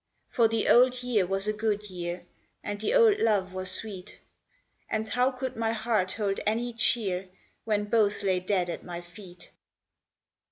[0.25, 2.25] For the old year was a good year,
[2.63, 4.17] And the old love was sweet;
[4.89, 7.29] And how could my heart hold any cheer
[7.65, 9.51] When both lay dead at my feet.